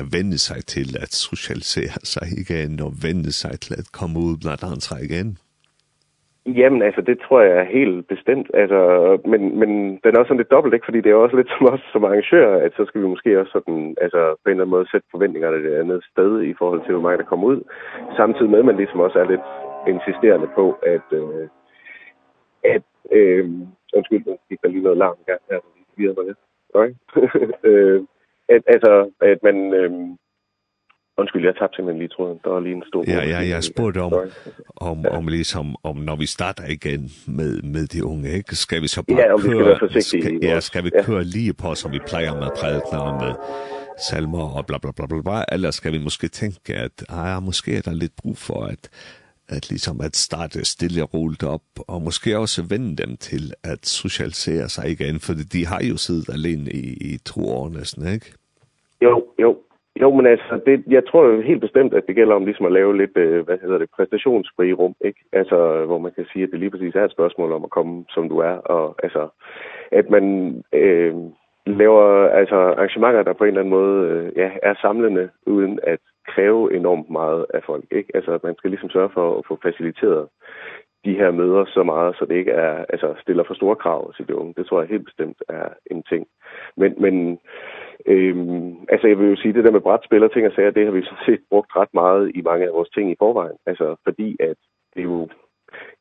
[0.00, 4.62] vende sig til at socialisere sig igen, og vende sig til at komme ud blandt
[4.62, 5.38] andre igen.
[6.46, 8.48] Jamen, altså, det tror jeg er helt bestemt.
[8.54, 8.80] Altså,
[9.32, 9.70] men, men
[10.02, 10.88] den er også sådan lidt dobbelt, ikke?
[10.88, 13.52] Fordi det er også lidt som os som arrangør, at så skal vi måske også
[13.52, 16.92] sådan, altså, på en eller anden måde sætte forventningerne et andet sted i forhold til,
[16.94, 17.60] hvor mange der kommer ud.
[18.20, 19.46] Samtidig med, at man ligesom også er lidt
[19.88, 20.64] insisterende på,
[20.94, 21.48] at, øh,
[22.74, 23.44] at øh,
[23.96, 26.36] undskyld, der gik der lige noget larm gang her, som vi videre mig det.
[26.72, 26.92] Sorry.
[27.68, 28.00] øh,
[28.48, 29.74] at, altså, at man...
[29.74, 29.92] Øh,
[31.18, 32.38] Undskyld, jeg tabte simpelthen lige tråden.
[32.44, 33.04] Der var lige en stor...
[33.06, 34.12] Ja, ja, jeg spurgte om,
[34.76, 38.56] om, om ligesom, om når vi starter igen med, med de unge, ikke?
[38.56, 39.50] skal vi så bare ja, om køre...
[39.50, 40.22] Vi skal være forsigtige.
[40.22, 41.02] Skal, ja, skal vi ja.
[41.02, 43.32] køre lige på, som vi plejer med prædikner med
[44.08, 47.76] salmer og bla bla bla bla bla, eller skal vi måske tænke, at ah, måske
[47.76, 48.82] er der lidt brug for, at
[49.56, 53.82] at liksom at starte stille og roligt op, og måske også vende dem til at
[53.86, 58.26] socialisere sig igen, for de har jo siddet alene i, i to år næsten, ikke?
[59.02, 59.50] Jo, jo.
[60.00, 62.72] Jo, men altså, det, jeg tror jo helt bestemt, at det gælder om ligesom at
[62.72, 65.20] lave lidt, øh, hvad hedder det, præstationsfri rum, ikke?
[65.32, 68.04] Altså, hvor man kan sige, at det lige præcis er et spørgsmål om at komme,
[68.10, 69.28] som du er, og altså,
[69.92, 70.24] at man
[70.72, 71.14] øh,
[71.66, 76.00] laver altså arrangementer, der på en eller anden måde øh, ja, er samlende, uden at
[76.26, 78.10] kræve enormt meget af folk, ikke?
[78.16, 80.28] Altså man skal ligesom sørge for at få faciliteret
[81.04, 84.28] de her møder så meget, så det ikke er altså stiller for store krav til
[84.28, 84.54] de unge.
[84.56, 86.26] Det tror jeg helt bestemt er en ting.
[86.76, 87.38] Men men
[88.06, 90.84] Øhm, altså jeg vil jo sige det der med brætspil og ting og sager, det
[90.84, 93.56] har vi så set brugt ret meget i mange af vores ting i forvejen.
[93.66, 94.56] Altså fordi at
[94.96, 95.28] det jo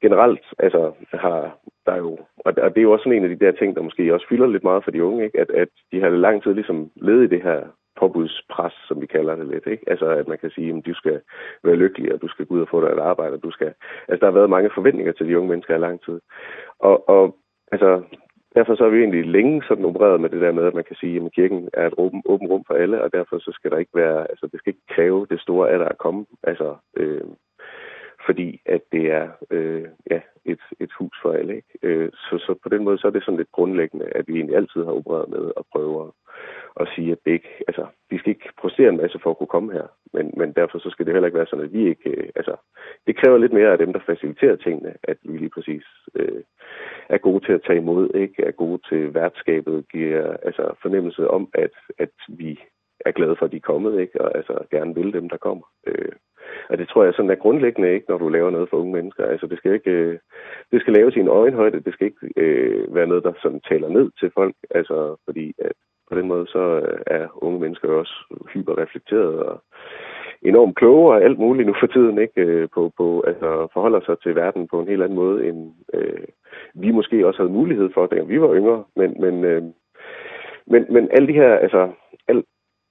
[0.01, 3.51] generelt altså har der jo og, og det er jo også en af de der
[3.51, 5.39] ting der måske også fylder lidt meget for de unge, ikke?
[5.39, 7.61] At at de har lang tid ligesom levet i det her
[8.01, 9.65] påbudspres, som vi kalder det lidt.
[9.67, 9.83] Ikke?
[9.91, 11.21] Altså, at man kan sige, at du skal
[11.63, 13.33] være lykkelig, og du skal gå ud og få dig et arbejde.
[13.33, 13.73] Og du skal...
[14.07, 16.19] Altså, der har været mange forventninger til de unge mennesker i lang tid.
[16.79, 17.23] Og, og
[17.71, 18.01] altså,
[18.55, 20.95] derfor så har vi egentlig længe sådan opereret med det der med, at man kan
[20.95, 23.77] sige, at kirken er et åben, åben rum for alle, og derfor så skal der
[23.77, 26.25] ikke være, altså det skal ikke kræve det store af der at komme.
[26.43, 27.21] Altså, øh,
[28.25, 31.55] fordi at det er øh, ja, et, et hus for alle.
[31.55, 31.77] Ikke?
[31.81, 34.55] Øh, så, så på den måde så er det sådan lidt grundlæggende, at vi egentlig
[34.55, 36.11] altid har opereret med at prøve at,
[36.81, 39.55] at sige, at det ikke, altså, vi skal ikke præstere en masse for at kunne
[39.55, 42.09] komme her, men, men derfor så skal det heller ikke være sådan, at vi ikke,
[42.09, 42.55] øh, altså,
[43.07, 45.83] det kræver lidt mere af dem, der faciliterer tingene, at vi lige præcis
[46.15, 46.43] øh,
[47.09, 51.49] er gode til at tage imod, ikke er gode til værtskabet, giver altså, fornemmelse om,
[51.53, 52.59] at, at vi
[53.05, 54.21] er glade for, at de er kommet, ikke?
[54.21, 55.63] og altså, gerne vil dem, der kommer.
[55.87, 56.11] Øh,
[56.69, 59.25] og det tror jeg sådan er grundlæggende ikke, når du laver noget for unge mennesker.
[59.25, 60.19] Altså, det skal, ikke, øh,
[60.71, 63.89] det skal laves i en øjenhøjde, det skal ikke øh, være noget, der sådan taler
[63.89, 65.71] ned til folk, altså, fordi at
[66.09, 68.13] på den måde, så er unge mennesker også
[68.53, 69.63] hyperreflekteret og
[70.41, 72.67] enormt kloge og alt muligt nu for tiden, ikke?
[72.73, 76.27] På, på, altså, forholder sig til verden på en helt anden måde, end øh,
[76.73, 79.63] vi måske også havde mulighed for, da vi var yngre, men, men øh,
[80.67, 81.89] men men alle de her altså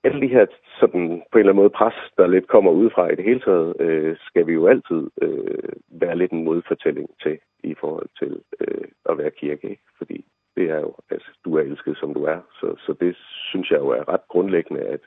[0.04, 0.46] alle de her
[0.80, 3.80] sådan, på en eller anden måde pres, der lidt kommer udefra i det hele taget,
[3.80, 8.88] øh, skal vi jo altid øh, være lidt en modfortælling til i forhold til øh,
[9.10, 9.70] at være kirke.
[9.70, 9.82] Ikke?
[9.98, 10.24] Fordi
[10.56, 12.40] det er jo, altså, du er elsket, som du er.
[12.60, 13.16] Så, så det
[13.50, 15.00] synes jeg jo er ret grundlæggende, at,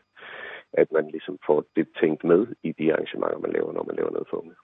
[0.73, 4.11] at man ligesom får det tænkt med i de arrangementer, man laver, når man laver
[4.11, 4.55] noget for unge.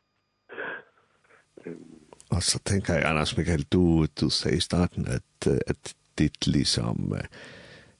[2.32, 6.98] Og så tænker jeg, Anders Michael, du, du sagde i starten, at, at dit ligesom...
[7.16, 7.24] Øh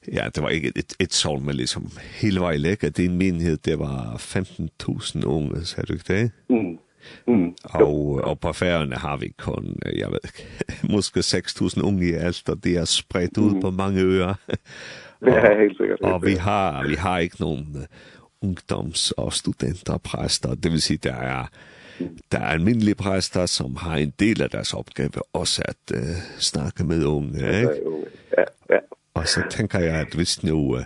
[0.08, 3.78] Ja, det var ikke et, et sol, men liksom hele vejen læk, din menighed, det
[3.78, 6.30] var 15.000 unge, sagde du ikke det?
[6.48, 6.78] Mm.
[7.26, 7.54] Mm.
[7.64, 10.46] Og, og på færgerne har vi kun, jeg ved ikke,
[10.94, 13.60] måske 6.000 unge i alt, og det er spredt ud mm.
[13.60, 14.34] på mange øer.
[15.26, 16.00] ja, helt sikkert.
[16.00, 17.86] Og, og vi har, vi har ikke nogen
[18.44, 21.44] ungdoms- og studenterpræster, det vil sige, der er,
[22.32, 26.00] der er almindelige præster, som har en del af deres opgave også at uh,
[26.38, 27.70] snakke med unge, ikke?
[28.38, 28.78] Ja, ja.
[29.14, 30.78] Og så tænker jeg, at hvis nu,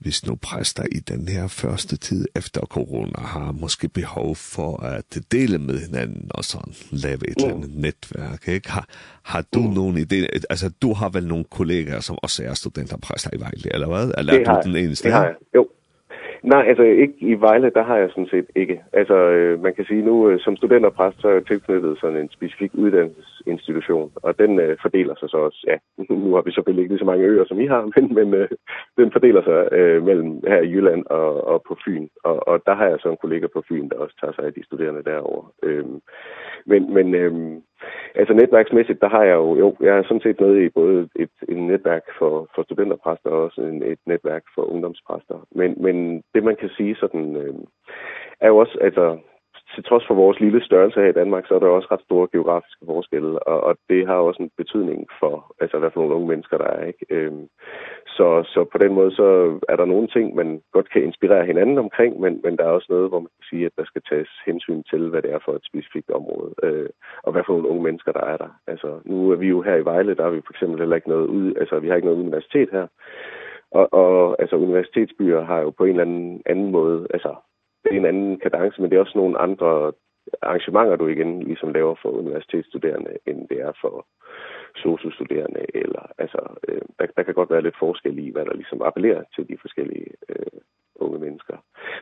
[0.00, 5.18] hvis nu præster i den her første tid efter corona har måske behov for at
[5.32, 8.70] dele med hinanden og sådan lave et eller andet netværk, ikke?
[8.70, 8.88] Har,
[9.22, 9.74] har du mm.
[9.74, 10.26] nogen idé?
[10.50, 14.12] Altså, du har vel nogle kollegaer, som også er studenterpræster i Vejle, eller hvad?
[14.18, 15.04] Eller det er du den eneste?
[15.04, 15.68] Det har jeg, jo.
[16.42, 18.80] Nej, altså ikke i Vejle, der har jeg sådan set ikke.
[18.92, 22.30] Altså øh, man kan sige nu øh, som studenterpræst, så er jeg tilknyttet sådan en
[22.30, 25.76] specifik uddannelsesinstitution, og den øh, fordeler sig så også, ja,
[26.14, 28.48] nu har vi selvfølgelig ikke lige så mange øer, som I har, men, men øh,
[28.96, 32.74] den fordeler sig øh, mellem her i Jylland og, og på Fyn, og, og der
[32.74, 35.48] har jeg så en kollega på Fyn, der også tager sig af de studerende derovre.
[35.62, 35.84] Øh,
[36.66, 37.32] men men øh,
[38.14, 41.30] Altså netværksmæssigt, der har jeg jo, jo jeg er sådan set med i både et,
[41.48, 45.46] et netværk for, for studenterpræster og også en, et netværk for ungdomspræster.
[45.50, 47.54] Men, men det man kan sige sådan, øh,
[48.40, 49.18] er jo også, altså
[49.76, 52.28] til trods for vores lille størrelse her i Danmark, så er der også ret store
[52.32, 56.28] geografiske forskelle, og, og det har også en betydning for, altså hvad for nogle unge
[56.28, 57.06] mennesker der er, ikke?
[57.10, 57.46] Øhm,
[58.16, 59.26] så, så på den måde, så
[59.68, 62.86] er der nogle ting, man godt kan inspirere hinanden omkring, men, men der er også
[62.90, 65.52] noget, hvor man kan sige, at der skal tages hensyn til, hvad det er for
[65.52, 66.88] et specifikt område, øh,
[67.22, 68.50] og hvad for nogle unge mennesker der er der.
[68.66, 71.08] Altså, nu er vi jo her i Vejle, der har vi for eksempel heller ikke
[71.08, 72.86] noget ud, altså vi har ikke noget universitet her,
[73.70, 77.34] og, og altså universitetsbyer har jo på en eller anden, anden måde, altså
[77.90, 79.92] det er en anden kadence, men det er også nogle andre
[80.42, 84.06] arrangementer, du igen ligesom laver for universitetsstuderende, end det er for
[84.76, 85.62] sociostuderende.
[85.74, 89.22] Eller, altså, øh, der, der kan godt være lidt forskel i, hvad der ligesom appellerer
[89.34, 90.60] til de forskellige øh,
[90.96, 91.56] unge mennesker.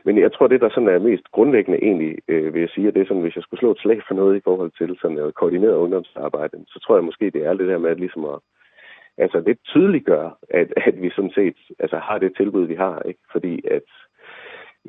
[0.05, 2.93] Men jeg tror, det der sådan er mest grundlæggende egentlig, øh, vil jeg sige, at
[2.93, 5.17] det er sådan, hvis jeg skulle slå et slag for noget i forhold til sådan
[5.17, 8.39] noget koordineret ungdomsarbejde, så tror jeg måske, det er det der med at ligesom at
[9.17, 13.01] altså det tydeliggør at, at vi som set altså, har det tilbud, vi har.
[13.01, 13.19] Ikke?
[13.31, 13.81] Fordi at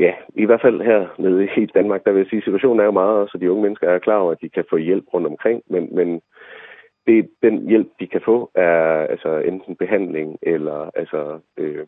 [0.01, 2.91] Ja, i hvert fald her nede i Danmark, der vil jeg sige, situationen er jo
[2.91, 5.63] meget, så de unge mennesker er klar over, at de kan få hjælp rundt omkring,
[5.71, 6.21] men, men
[7.07, 11.87] det, den hjælp, de kan få, er altså enten behandling eller altså, øh,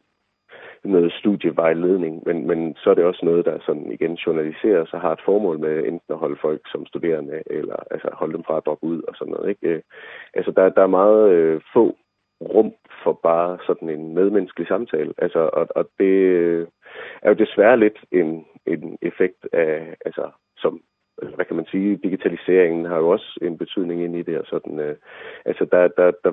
[0.85, 5.13] noget studievejledning, men, men så er det også noget, der sådan igen journaliseres og har
[5.13, 8.67] et formål med enten at holde folk som studerende, eller altså holde dem fra at
[8.67, 9.49] droppe ud og sådan noget.
[9.49, 9.83] Ikke?
[10.35, 11.97] Altså, der, der er meget øh, få
[12.41, 12.73] rum
[13.03, 15.15] for bare sådan en medmenneskelig samtale.
[15.19, 16.15] Altså, og, og det
[17.23, 20.83] er jo desværre lidt en, en effekt af, altså, som,
[21.35, 24.79] hvad kan man sige, digitaliseringen har jo også en betydning ind i det, og sådan,
[24.79, 24.97] øh,
[25.45, 26.33] altså, der, der, der,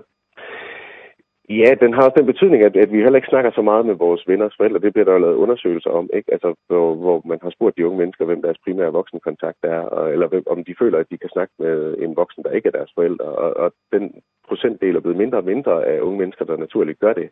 [1.50, 3.96] Ja, den har også den betydning, at, at vi heller ikke snakker så meget med
[3.96, 4.80] vores og forældre.
[4.80, 6.34] Det bliver der jo lavet undersøgelser om, ikke?
[6.34, 10.12] Altså, hvor, hvor man har spurgt de unge mennesker, hvem deres primære voksenkontakt er, og,
[10.14, 12.72] eller hvem, om de føler, at de kan snakke med en voksen, der ikke er
[12.72, 13.26] deres forældre.
[13.26, 17.14] Og, og den procentdel er blevet mindre og mindre af unge mennesker, der naturligt gør
[17.14, 17.30] det.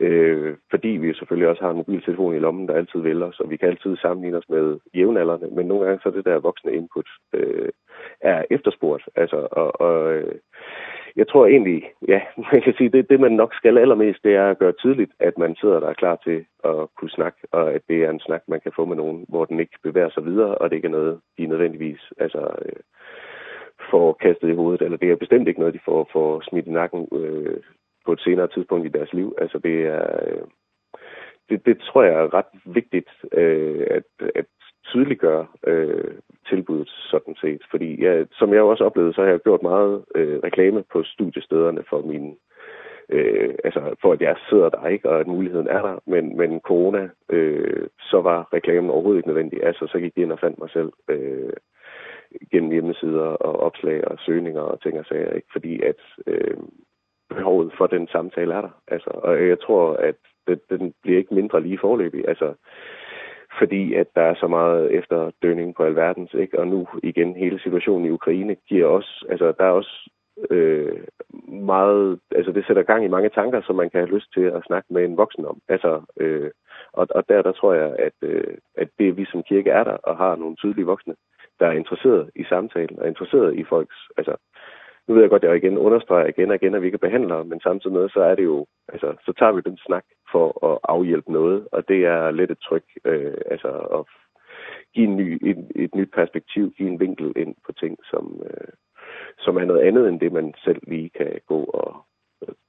[0.00, 3.50] Øh, fordi vi selvfølgelig også har en mobiltelefon i lommen, der altid vil os, og
[3.50, 5.48] vi kan altid sammenligne os med jævnaldrende.
[5.56, 7.68] Men nogle gange så er det der voksne input øh,
[8.20, 9.02] er efterspurgt.
[9.16, 9.80] Altså, og...
[9.80, 10.34] og øh,
[11.16, 12.20] jeg tror egentlig, ja,
[12.52, 15.38] man kan sige, det, det man nok skal allermest, det er at gøre tydeligt, at
[15.38, 18.42] man sidder der er klar til at kunne snakke, og at det er en snak,
[18.48, 20.98] man kan få med nogen, hvor den ikke bevæger sig videre, og det ikke er
[20.98, 22.80] noget, de nødvendigvis altså, øh,
[23.90, 26.70] får kastet i hovedet, eller det er bestemt ikke noget, de får, får smidt i
[26.70, 27.56] nakken øh,
[28.06, 29.34] på et senere tidspunkt i deres liv.
[29.38, 30.06] Altså det er...
[30.26, 30.46] Øh,
[31.48, 34.46] det, det tror jeg er ret vigtigt, øh, at, at
[34.84, 36.14] tydeliggøre øh,
[36.48, 37.62] tilbuddet sådan set.
[37.70, 41.84] Fordi ja, som jeg også oplevede, så har jeg gjort meget øh, reklame på studiestederne
[41.90, 42.36] for min
[43.08, 46.60] øh, altså for at jeg sidder der ikke, og at muligheden er der, men, men
[46.60, 49.64] corona, øh, så var reklamen overhovedet ikke nødvendig.
[49.64, 51.52] Altså så gik jeg ind og fandt mig selv øh,
[52.50, 55.48] gennem hjemmesider og opslag og søgninger og ting og sager, ikke?
[55.52, 56.56] fordi at øh,
[57.28, 58.80] behovet for den samtale er der.
[58.88, 60.14] Altså, og jeg tror, at
[60.46, 62.28] det, den bliver ikke mindre lige forløbig.
[62.28, 62.54] Altså,
[63.64, 66.58] fordi at der er så meget efter dønning på alverdens, ikke?
[66.60, 70.10] Og nu igen hele situationen i Ukraine giver også, altså der er også
[70.50, 71.00] øh,
[71.72, 74.64] meget, altså det sætter gang i mange tanker, som man kan have lyst til at
[74.66, 75.58] snakke med en voksen om.
[75.68, 76.50] Altså, øh,
[76.92, 79.96] og, og der, der tror jeg, at, øh, at det vi som kirke er der,
[80.08, 81.14] og har nogle tydelige voksne,
[81.60, 84.34] der er interesseret i samtalen, og interesseret i folks, altså
[85.06, 87.42] nu ved jeg godt, at jeg igen understreger igen og igen, at vi ikke behandler,
[87.42, 90.78] men samtidig med, så er det jo, altså, så tager vi den snak for at
[90.82, 94.04] afhjælpe noget, og det er lidt et tryk, øh, altså, at
[94.94, 98.72] give en ny, et, et nyt perspektiv, give en vinkel ind på ting, som, øh,
[99.38, 102.04] som er noget andet end det, man selv lige kan gå og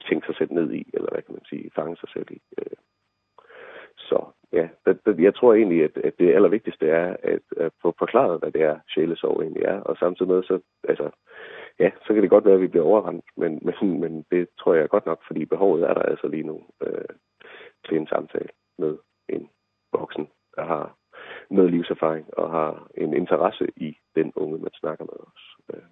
[0.08, 2.40] tænke sig selv ned i, eller hvad kan man sige, fange sig selv i.
[2.58, 2.76] Øh.
[3.96, 4.18] Så
[4.52, 8.38] ja, det, det, jeg tror egentlig, at, at det allervigtigste er at, at få forklaret,
[8.38, 9.80] hvad det er, sjælesorg egentlig er.
[9.80, 11.10] Og samtidig med, så, altså,
[11.78, 14.74] ja, så kan det godt være, at vi bliver overrendt, men, men, men det tror
[14.74, 17.14] jeg godt nok, fordi behovet er der altså lige nu øh,
[17.88, 19.48] til en samtale med en
[19.92, 20.96] voksen, der har
[21.50, 25.42] noget livserfaring og har en interesse i den unge, man snakker med os.
[25.74, 25.86] Øh.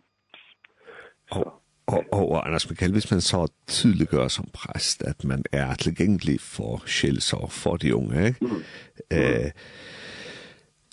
[1.33, 1.51] Så.
[1.87, 6.40] Og, og, og Anders Michael, hvis man så tydeliggøre som præst, at man er tilgængelig
[6.40, 8.44] for sjælsorg for de unge, ikke?
[8.44, 8.62] Mm.
[9.11, 9.50] Øh,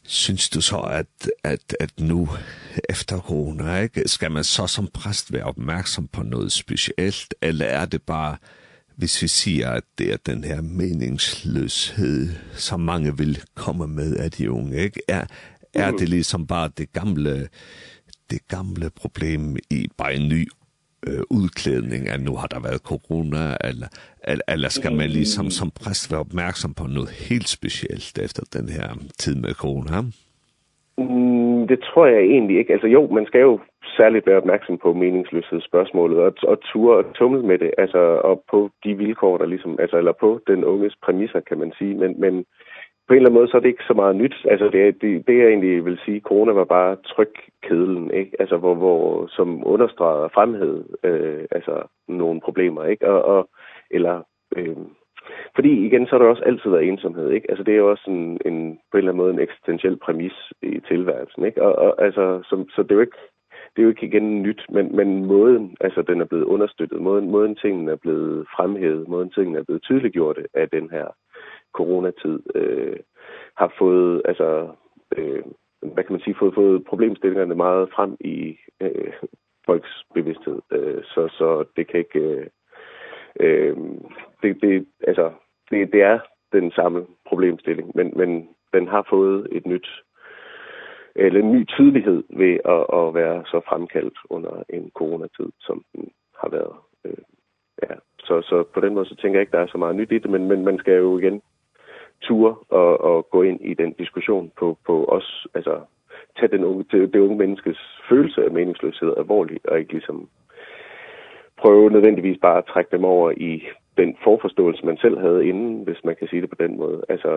[0.03, 2.29] synes du så, at, at, at nu
[2.89, 7.85] efter corona, ikke, skal man så som præst være opmærksom på noget specielt, eller er
[7.85, 8.37] det bare,
[8.95, 14.31] hvis vi siger, at det er den her meningsløshed, som mange vil komme med af
[14.31, 15.01] de unge, ikke?
[15.07, 15.25] Er,
[15.73, 17.49] er det ligesom bare det gamle,
[18.29, 20.49] det gamle problem i bare en ny
[21.07, 23.87] øh, udklædning, at nu har der været corona, eller,
[24.31, 28.69] eller, eller skal man ligesom som præst være opmærksom på noget helt specielt efter den
[28.69, 28.87] her
[29.21, 29.97] tid med corona?
[30.97, 32.73] Mm, det tror jeg egentlig ikke.
[32.73, 33.59] Altså jo, man skal jo
[33.97, 37.97] særligt være opmærksom på meningsløshedsspørgsmålet og, og ture og tumle med det, altså
[38.29, 41.93] og på de vilkår, der ligesom, altså, eller på den unges præmisser, kan man sige,
[41.95, 42.45] men, men
[43.11, 44.35] på en eller anden måde, så er det ikke så meget nyt.
[44.45, 48.31] Altså, det, er, det, det jeg egentlig vil sige, corona var bare trykkedlen, ikke?
[48.39, 53.07] Altså, hvor, hvor, som understreger fremhed, øh, altså, nogle problemer, ikke?
[53.07, 53.49] Og, og,
[53.89, 54.23] eller,
[54.57, 54.75] øh,
[55.55, 57.49] fordi igen, så har der også altid været ensomhed, ikke?
[57.49, 60.37] Altså, det er jo også en, en, på en eller anden måde en eksistentiel præmis
[60.61, 61.61] i tilværelsen, ikke?
[61.61, 63.21] Og, og altså, som, så det er jo ikke,
[63.75, 67.31] det er jo ikke igen nyt, men, men måden, altså den er blevet understøttet, måden,
[67.31, 71.07] måden tingene er blevet fremhævet, måden tingene er blevet tydeliggjort af den her
[71.73, 72.99] coronatid øh,
[73.57, 74.69] har fået altså
[75.17, 75.43] øh,
[75.81, 79.13] hvad kan man sige fået fået problemstillingerne meget frem i øh,
[79.65, 80.59] folks bevidsthed.
[80.71, 82.47] Øh, så så det kan ikke øh,
[83.39, 83.77] øh,
[84.41, 85.31] det det altså
[85.69, 86.19] det det er
[86.53, 89.87] den samme problemstilling men men den har fået et nyt
[91.15, 96.11] eller en ny tydelighed ved at, at være så fremkaldt under en coronatid som den
[96.41, 97.23] har været øh,
[97.83, 97.95] ja.
[98.19, 100.17] Så så på den måde så tænker jeg ikke der er så meget nyt i
[100.17, 101.41] det men men man skal jo igen
[102.21, 105.79] tur og, og gå ind i den diskussion på, på os, altså
[106.39, 107.79] tage den unge, det, det unge menneskes
[108.09, 110.29] følelse af meningsløshed alvorligt, og ikke ligesom
[111.57, 113.63] prøve nødvendigvis bare at trække dem over i
[113.97, 117.05] den forforståelse, man selv havde inden, hvis man kan sige det på den måde.
[117.09, 117.29] Altså,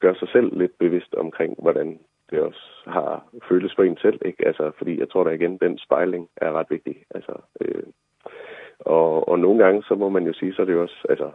[0.00, 1.98] gør sig selv lidt bevidst omkring, hvordan
[2.30, 4.46] det også har føles for en selv, ikke?
[4.46, 6.96] Altså, fordi jeg tror da igen, den spejling er ret vigtig.
[7.14, 7.82] Altså, øh,
[8.80, 11.30] og, og nogle gange, så må man jo sige, så er det jo også, altså,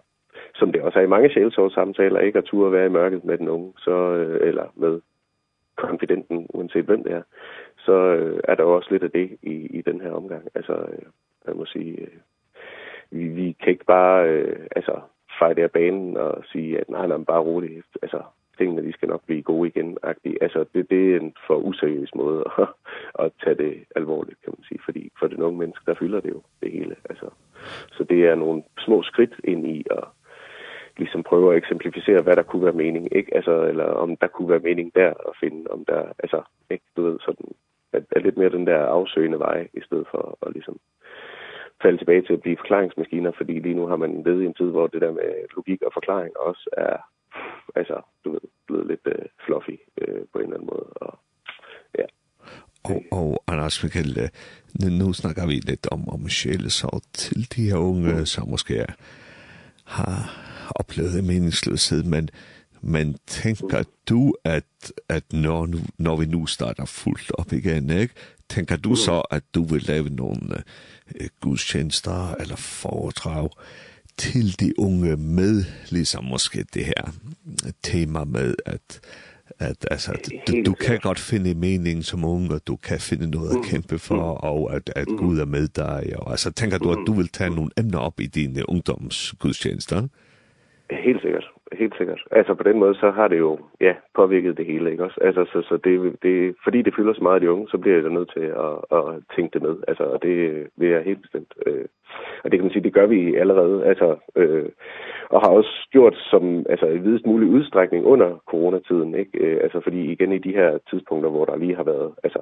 [0.56, 3.48] som det også er i mange sjælsorgssamtaler, ikke at turde være i mørket med den
[3.48, 5.02] unge, så, øh, eller med
[5.76, 7.22] konfidenten, uanset hvem det er,
[7.78, 10.48] så øh, er der også lidt af det i, i den her omgang.
[10.56, 11.06] Altså, øh,
[11.48, 12.18] jeg må sige, øh,
[13.12, 15.00] vi, vi kan ikke bare øh, altså,
[15.40, 17.86] fejde af banen og sige, at nej, nej, bare roligt.
[18.02, 18.22] Altså,
[18.58, 19.98] tingene, de skal nok blive gode igen.
[20.06, 20.38] -agtigt.
[20.42, 22.68] Altså, det, det er en for useriøs måde at,
[23.20, 24.80] at tage det alvorligt, kan man sige.
[24.86, 26.96] Fordi for den unge menneske, der fylder det jo det hele.
[27.10, 27.30] Altså,
[27.92, 30.04] så det er nogle små skridt ind i at
[30.98, 33.36] liksom prøver at eksemplificere, hvad der kunne være mening, ikke?
[33.36, 36.86] Altså, eller om der kunne være mening der at finde, om der, altså, ikke?
[36.96, 37.46] Du ved, sådan,
[37.94, 40.78] at, at lidt mere den der afsøgende vej, i stedet for at ligesom
[41.82, 44.66] falde tilbage til at blive forklaringsmaskiner, fordi lige nu har man ved i en tid,
[44.66, 46.98] hvor det der med logik og forklaring også er,
[47.76, 51.20] altså, du ved, blevet lidt uh, fluffy uh, på en eller anden måde, og
[52.00, 52.06] ja.
[52.84, 54.30] Og, og Anders Mikkel,
[55.00, 58.86] nu snakker vi lidt om, om sjælesov til de her unge, som måske
[59.86, 60.18] har,
[60.76, 62.30] oplevet meningsløshed, men,
[62.82, 64.64] men tænker du, at,
[65.10, 68.14] at når, nu, når vi nu starter fuldt op igen, ikke?
[68.50, 70.64] tænker du så, at du vil lave nogle
[71.20, 73.50] uh, gudstjenester eller foredrag
[74.18, 77.14] til de unge med, ligesom måske det her
[77.84, 79.00] tema med, at,
[79.60, 80.14] at altså,
[80.48, 84.00] du, du kan godt finde mening som ung, og du kan finde noget at kæmpe
[84.00, 86.14] for, og at, at Gud er med dig.
[86.16, 90.02] Og, altså, tænker du, at du vil tage nogle emner op i dine ungdomsgudstjenester?
[90.02, 90.08] Ja.
[90.92, 92.22] Helt sikkert, helt sikkert.
[92.32, 95.20] Altså på den måde, så har det jo ja, påvirket det hele, ikke også?
[95.22, 98.10] Altså, så, så det, det, fordi det fylder så meget de unge, så bliver jeg
[98.10, 99.04] nødt til at, at
[99.36, 99.76] tænke det med.
[99.88, 101.54] Altså, og det vil jeg helt bestemt.
[101.66, 101.86] Øh,
[102.44, 104.70] og det kan man sige, det gør vi allerede, altså, øh,
[105.30, 109.38] og har også gjort som, altså, i videst mulig udstrækning under coronatiden, ikke?
[109.40, 112.40] Øh, altså, fordi igen i de her tidspunkter, hvor der lige har været, altså,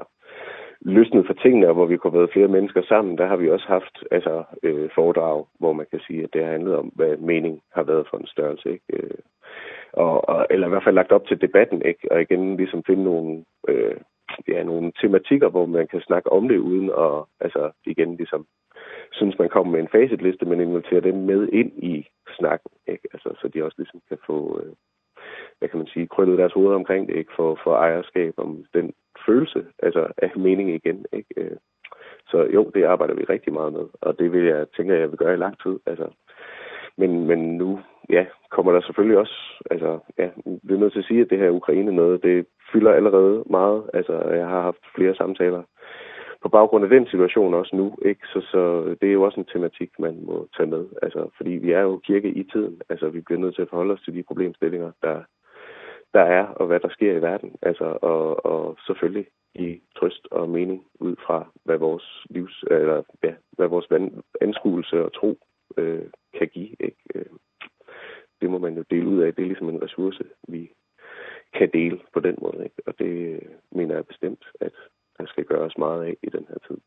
[0.81, 3.49] løsnet for tingene, og hvor vi kunne have været flere mennesker sammen, der har vi
[3.49, 7.17] også haft altså, øh, foredrag, hvor man kan sige, at det har handlet om, hvad
[7.17, 8.69] mening har været for en størrelse.
[8.71, 8.85] Ikke?
[8.93, 9.17] Øh,
[9.93, 12.11] og, og, eller i hvert fald lagt op til debatten, ikke?
[12.11, 13.97] og igen ligesom finde nogle, øh,
[14.47, 18.45] ja, nogle tematikker, hvor man kan snakke om det, uden at altså, igen ligesom,
[19.11, 23.07] synes, man kommer med en facitliste, men inviterer dem med ind i snakken, ikke?
[23.13, 24.61] Altså, så de også ligesom kan få...
[24.63, 24.73] Øh,
[25.59, 27.31] hvad kan man sige, krøllet deres hoveder omkring det, ikke?
[27.35, 28.93] For, for ejerskab, om den
[29.25, 31.57] følelse altså, af mening igen, ikke?
[32.27, 35.17] Så jo, det arbejder vi rigtig meget med, og det vil jeg tænker, jeg vil
[35.17, 36.07] gøre i lang tid, altså.
[36.97, 40.29] Men, men nu, ja, kommer der selvfølgelig også, altså, ja,
[40.63, 43.89] vi er nødt til at sige, at det her Ukraine noget, det fylder allerede meget,
[43.93, 45.63] altså, jeg har haft flere samtaler
[46.41, 48.27] på baggrund af den situation også nu, ikke?
[48.27, 50.85] Så, så det er jo også en tematik, man må tage med.
[51.01, 52.81] Altså, fordi vi er jo kirke i tiden.
[52.89, 55.23] Altså, vi bliver nødt til at forholde os til de problemstillinger, der,
[56.13, 57.55] der er, og hvad der sker i verden.
[57.61, 63.33] Altså, og, og selvfølgelig i trøst og mening ud fra, hvad vores livs, eller ja,
[63.51, 63.87] hvad vores
[64.41, 65.37] anskuelse og tro
[65.77, 66.05] øh,
[66.37, 67.25] kan give, ikke?
[68.41, 69.33] Det må man jo dele ud af.
[69.35, 70.71] Det er ligesom en ressource, vi
[71.53, 72.81] kan dele på den måde, ikke?
[72.85, 73.39] Og det
[73.71, 74.73] mener jeg bestemt, at
[75.19, 76.77] der skal gøres meget af i den her tid.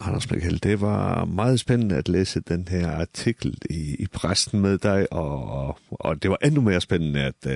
[0.00, 4.78] Anders Michael, det var meget spændende at læse den her artikel i, i pressen med
[4.78, 7.46] dig, og, og, og det var endnu mere spændende at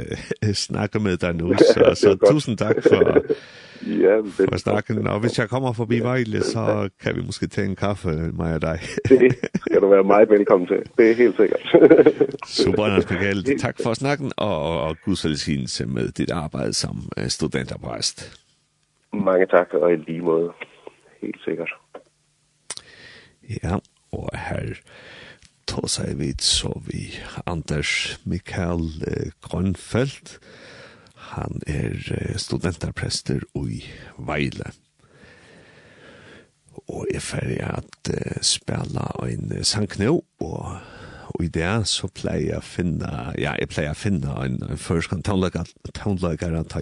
[0.49, 2.97] uh, snakke med dig nu, så, så tusind tak for,
[4.05, 5.07] ja, det for snakken.
[5.07, 6.03] Og hvis jeg kommer forbi ja.
[6.03, 8.81] Vejle, så kan vi måske tage en kaffe, mig og dig.
[9.09, 11.61] det skal du være meget velkommen til, det er helt sikkert.
[12.47, 18.41] Super, Anders Michael, tak for snakken, og, og, og velsignelse med dit arbejde som studenterpræst.
[19.13, 20.53] Mange tak, og i lige måde.
[21.21, 21.73] Helt sikkert.
[23.63, 23.79] Ja,
[24.13, 24.75] og her
[25.69, 27.11] tog seg vidt så vi
[27.47, 28.87] Anders Mikael
[29.43, 30.39] Grønfeldt.
[31.15, 31.95] Han er
[32.37, 33.85] studenterprester i
[34.19, 34.73] Veile.
[36.89, 38.11] Og er ferdig at
[38.43, 40.81] spela en sang nå, og
[41.31, 44.81] og i det så pleier jeg å finne, ja, jeg pleier å finne en, en
[44.81, 45.37] først kan ta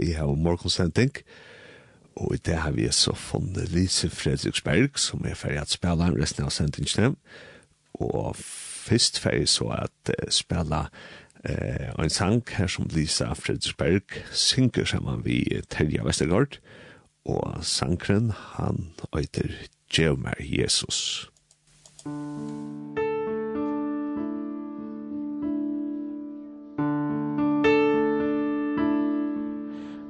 [0.00, 1.47] i her og morgonsending, og
[2.18, 6.46] Og i det har vi så funnet Lise Fredriksberg, som er ferdig at spela resten
[6.46, 7.14] av sendingene.
[7.94, 10.88] Og først ferdig så at uh, spela
[11.44, 16.58] eh, en sang her som Lisa Fredriksberg synger sammen vi Terje Vestergaard.
[17.28, 19.54] Og sangren, han øyter
[19.92, 21.30] Geomær Jesus.
[22.06, 22.77] Musik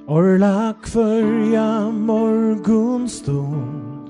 [0.08, 4.08] Orla kvörja morgonstund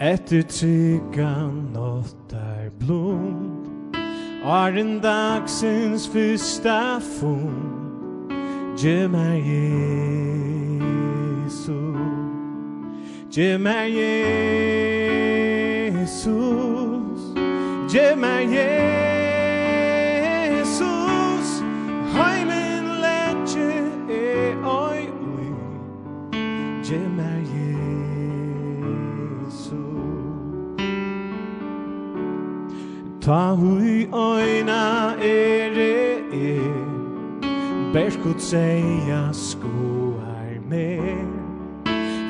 [0.00, 3.96] Etter trygga nåttar blod
[4.44, 8.32] Arren dagsins fyrsta fond
[8.78, 9.42] Ge mig
[11.46, 11.96] Jesu.
[13.30, 13.90] Ge mig
[15.90, 17.34] Jesus
[17.92, 19.13] Ge mig Jesus
[33.24, 36.60] Ta hui oina ere e
[37.94, 41.00] Berskut seia skoar me.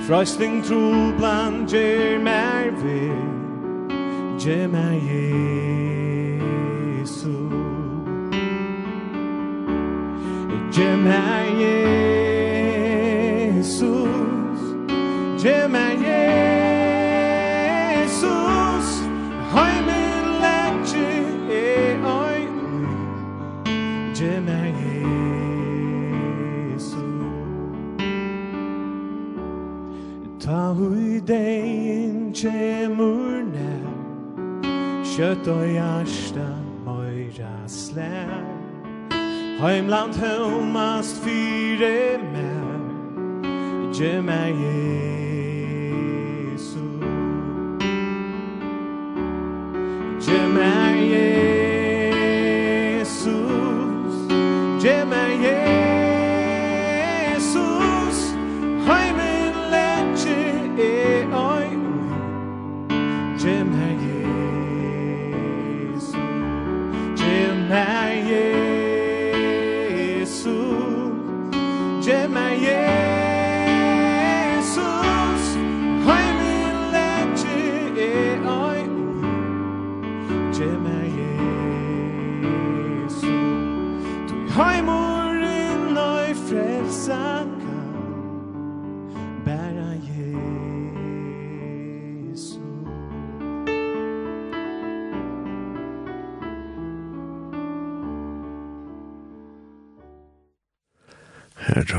[0.07, 3.11] Frøysting trublan gjer mer ve
[4.39, 4.95] Gjer mer
[7.01, 7.39] Jesu.
[10.71, 13.01] Gjer mer Jesus
[15.43, 16.24] Gjer mer Jesus
[30.73, 33.89] hui dein kjemur nær.
[35.15, 36.49] Kjøtt og hjärsta
[36.87, 38.45] møyra slær.
[39.61, 42.65] Heimland hømast fyre mer
[43.95, 45.44] Gjemmer jeg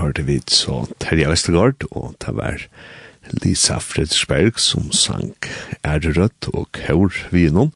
[0.01, 2.61] hørte vi så Terje Vestergaard, og det var
[3.43, 5.33] Lisa Fredsberg som sang
[5.85, 7.73] Ærerødt og Kaur Vinon.